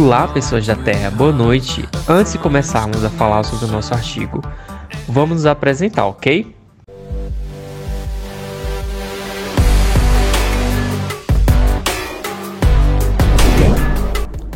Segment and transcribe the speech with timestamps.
[0.00, 1.84] Olá, pessoas da Terra, boa noite.
[2.08, 4.40] Antes de começarmos a falar sobre o nosso artigo,
[5.08, 6.54] vamos nos apresentar, ok?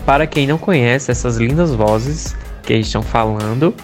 [0.06, 3.74] Para quem não conhece essas lindas vozes que estão falando,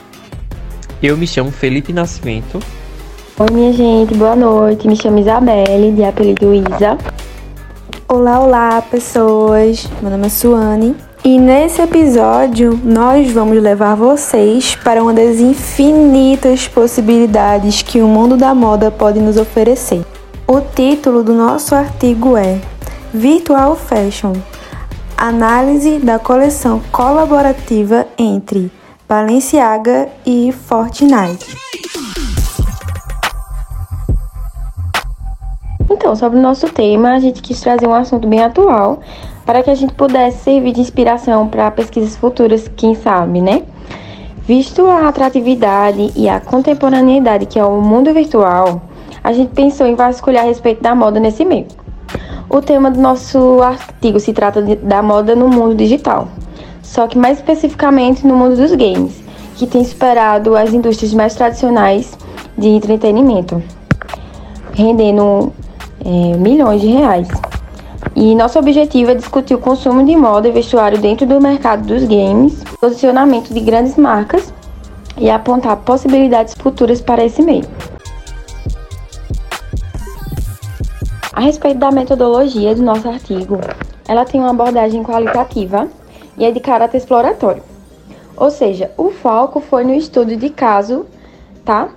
[1.02, 2.60] eu me chamo Felipe Nascimento.
[3.36, 4.86] Oi, minha gente, boa noite.
[4.86, 6.96] Me chamo Isabelle, de apelido Isa.
[8.06, 9.88] Olá, olá, pessoas.
[10.00, 16.68] Meu nome é Suane e nesse episódio, nós vamos levar vocês para uma das infinitas
[16.68, 20.04] possibilidades que o mundo da moda pode nos oferecer.
[20.46, 22.60] O título do nosso artigo é
[23.12, 24.32] Virtual Fashion
[25.16, 28.70] Análise da coleção colaborativa entre
[29.08, 31.58] Balenciaga e Fortnite.
[35.90, 39.00] Então, sobre o nosso tema, a gente quis trazer um assunto bem atual
[39.48, 43.62] para que a gente pudesse servir de inspiração para pesquisas futuras, quem sabe, né?
[44.46, 48.82] Visto a atratividade e a contemporaneidade que é o mundo virtual,
[49.24, 51.66] a gente pensou em vasculhar a respeito da moda nesse meio.
[52.46, 56.28] O tema do nosso artigo se trata de, da moda no mundo digital,
[56.82, 59.18] só que mais especificamente no mundo dos games,
[59.54, 62.18] que tem superado as indústrias mais tradicionais
[62.54, 63.62] de entretenimento,
[64.74, 65.54] rendendo
[66.04, 67.28] é, milhões de reais.
[68.20, 72.02] E nosso objetivo é discutir o consumo de moda e vestuário dentro do mercado dos
[72.02, 74.52] games, posicionamento de grandes marcas
[75.16, 77.64] e apontar possibilidades futuras para esse meio.
[81.32, 83.60] A respeito da metodologia do nosso artigo,
[84.08, 85.86] ela tem uma abordagem qualitativa
[86.36, 87.62] e é de caráter exploratório.
[88.36, 91.06] Ou seja, o foco foi no estudo de caso,
[91.64, 91.88] tá?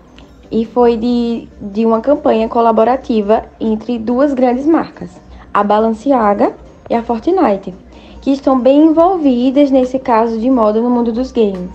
[0.51, 5.09] E foi de, de uma campanha colaborativa entre duas grandes marcas,
[5.53, 6.53] a Balenciaga
[6.89, 7.73] e a Fortnite,
[8.21, 11.69] que estão bem envolvidas nesse caso de moda no mundo dos games.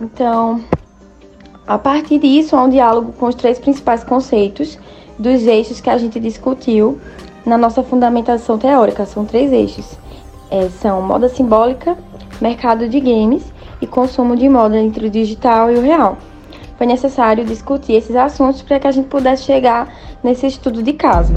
[0.00, 0.60] Então,
[1.66, 4.78] a partir disso, há um diálogo com os três principais conceitos
[5.18, 6.98] dos eixos que a gente discutiu
[7.44, 9.04] na nossa fundamentação teórica.
[9.04, 9.98] São três eixos.
[10.50, 11.98] É, são moda simbólica,
[12.40, 13.52] mercado de games
[13.82, 16.16] e consumo de moda entre o digital e o real.
[16.78, 19.92] Foi necessário discutir esses assuntos para que a gente pudesse chegar
[20.22, 21.34] nesse estudo de caso.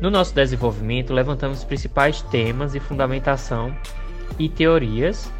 [0.00, 3.76] No nosso desenvolvimento, levantamos os principais temas e fundamentação
[4.38, 5.30] e teorias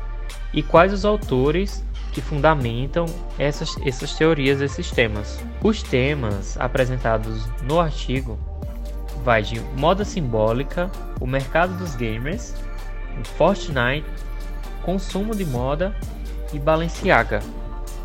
[0.53, 1.82] e quais os autores
[2.12, 3.06] que fundamentam
[3.38, 5.41] essas, essas teorias, esses temas.
[5.62, 8.38] Os temas apresentados no artigo
[9.25, 12.54] vai de moda simbólica, o mercado dos gamers,
[13.37, 14.06] Fortnite,
[14.82, 15.97] consumo de moda
[16.53, 17.41] e Balenciaga.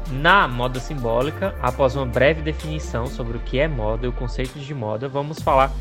[0.09, 4.59] Na moda simbólica, após uma breve definição sobre o que é moda e o conceito
[4.59, 5.71] de moda, vamos falar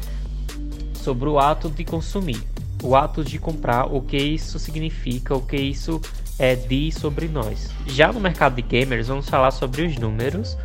[1.04, 2.42] sobre o ato de consumir,
[2.82, 6.00] o ato de comprar, o que isso significa, o que isso
[6.38, 7.70] é, diz sobre nós.
[7.86, 10.56] Já no mercado de gamers, vamos falar sobre os números,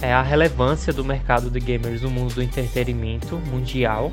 [0.00, 4.12] é, a relevância do mercado de gamers no mundo do entretenimento mundial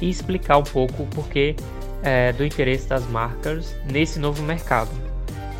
[0.00, 1.54] e explicar um pouco o porquê
[2.02, 4.90] é, do interesse das marcas nesse novo mercado.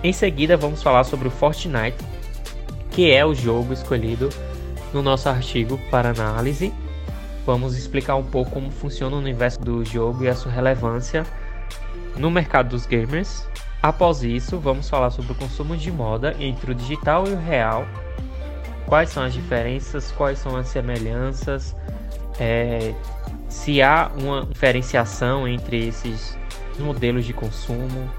[0.02, 1.98] Em seguida, vamos falar sobre o Fortnite,
[2.90, 4.30] que é o jogo escolhido
[4.92, 6.72] no nosso artigo para análise
[7.46, 11.24] vamos explicar um pouco como funciona o universo do jogo e a sua relevância
[12.16, 13.48] no mercado dos gamers.
[13.80, 17.86] Após isso, vamos falar sobre o consumo de moda entre o digital e o real,
[18.86, 21.76] quais são as diferenças, quais são as semelhanças,
[22.40, 22.92] é,
[23.48, 26.36] se há uma diferenciação entre esses
[26.80, 28.10] modelos de consumo.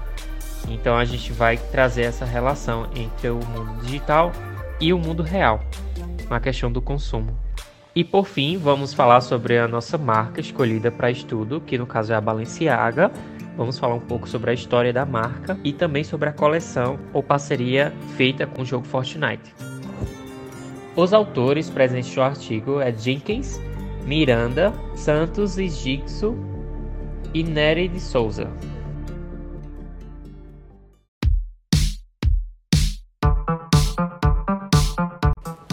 [0.68, 4.32] Então a gente vai trazer essa relação entre o mundo digital
[4.80, 5.60] e o mundo real,
[6.30, 7.47] na questão do consumo.
[7.98, 12.12] E por fim, vamos falar sobre a nossa marca escolhida para estudo, que no caso
[12.12, 13.10] é a Balenciaga.
[13.56, 17.24] Vamos falar um pouco sobre a história da marca e também sobre a coleção ou
[17.24, 19.52] parceria feita com o jogo Fortnite.
[20.94, 23.60] Os autores presentes no artigo é Jenkins,
[24.06, 26.38] Miranda, Santos e Gixo
[27.34, 28.48] e Nery de Souza.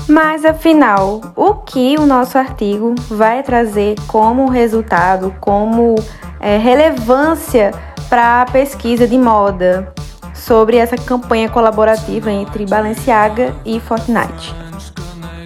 [0.08, 5.96] Mas afinal, o que o nosso artigo vai trazer como resultado, como
[6.40, 7.72] é, relevância
[8.08, 9.92] para a pesquisa de moda
[10.34, 14.54] sobre essa campanha colaborativa entre Balenciaga e Fortnite?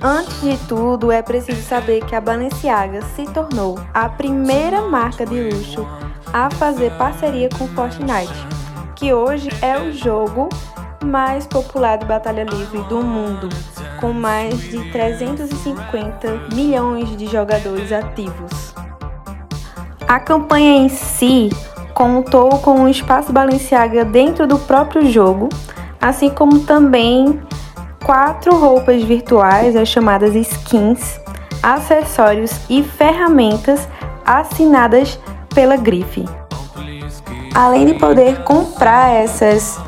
[0.01, 5.41] Antes de tudo, é preciso saber que a Balenciaga se tornou a primeira marca de
[5.41, 5.87] luxo
[6.33, 8.47] a fazer parceria com Fortnite,
[8.95, 10.49] que hoje é o jogo
[11.03, 13.49] mais popular de batalha livre do mundo
[13.99, 18.73] com mais de 350 milhões de jogadores ativos.
[20.07, 21.49] A campanha em si
[21.93, 25.49] contou com um espaço Balenciaga dentro do próprio jogo,
[26.01, 27.41] assim como também
[28.05, 31.19] quatro roupas virtuais, as chamadas skins,
[31.61, 33.87] acessórios e ferramentas
[34.25, 35.19] assinadas
[35.53, 36.25] pela Grife.
[37.53, 39.79] Além de poder comprar essas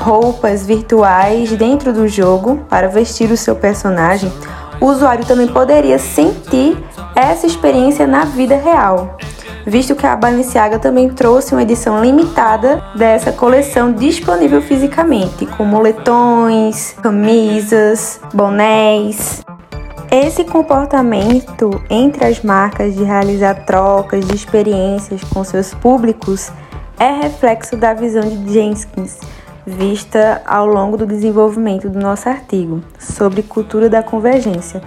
[0.00, 4.32] roupas virtuais dentro do jogo para vestir o seu personagem,
[4.80, 6.76] o usuário também poderia sentir
[7.14, 9.18] essa experiência na vida real,
[9.66, 16.94] visto que a Balenciaga também trouxe uma edição limitada dessa coleção disponível fisicamente, com moletões,
[17.02, 19.42] camisas, bonés.
[20.10, 26.50] Esse comportamento entre as marcas de realizar trocas de experiências com seus públicos
[26.98, 29.18] é reflexo da visão de Jenkins
[29.70, 34.82] vista ao longo do desenvolvimento do nosso artigo sobre cultura da convergência.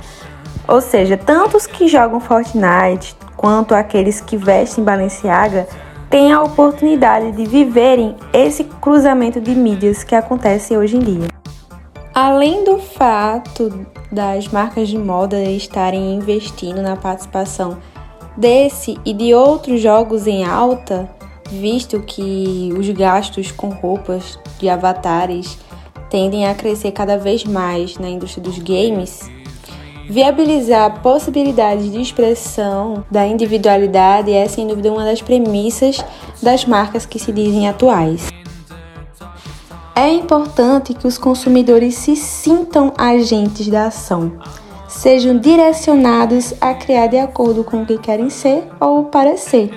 [0.68, 5.68] Ou seja, tanto os que jogam Fortnite quanto aqueles que vestem Balenciaga
[6.10, 11.28] têm a oportunidade de viverem esse cruzamento de mídias que acontece hoje em dia.
[12.14, 17.80] Além do fato das marcas de moda estarem investindo na participação
[18.38, 21.10] desse e de outros jogos em alta,
[21.50, 25.58] visto que os gastos com roupas de avatares
[26.10, 29.22] tendem a crescer cada vez mais na indústria dos games,
[30.10, 36.04] viabilizar possibilidades de expressão da individualidade é sem dúvida uma das premissas
[36.42, 38.30] das marcas que se dizem atuais.
[39.96, 44.34] É importante que os consumidores se sintam agentes da ação,
[44.88, 49.72] sejam direcionados a criar de acordo com o que querem ser ou parecer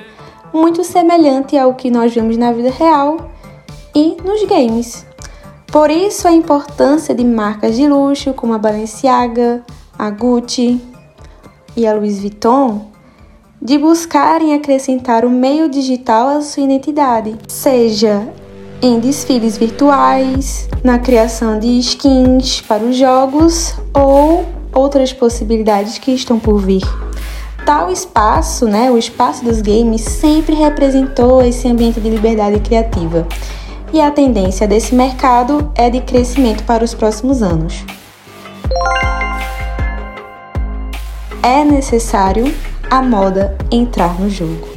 [0.52, 3.30] muito semelhante ao que nós vemos na vida real
[3.94, 5.06] e nos games.
[5.70, 9.64] Por isso a importância de marcas de luxo como a Balenciaga,
[9.98, 10.80] a Gucci
[11.76, 12.96] e a Louis Vuitton
[13.60, 18.28] de buscarem acrescentar o meio digital à sua identidade, seja
[18.82, 26.38] em desfiles virtuais, na criação de skins para os jogos ou outras possibilidades que estão
[26.38, 26.82] por vir.
[27.66, 33.26] Tal espaço, né, o espaço dos games, sempre representou esse ambiente de liberdade criativa.
[33.92, 37.84] E a tendência desse mercado é de crescimento para os próximos anos.
[41.42, 42.54] É necessário
[42.88, 44.75] a moda entrar no jogo.